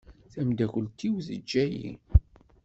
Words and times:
Tamdakelt-iw 0.33 1.15
teǧǧa-yi. 1.27 1.91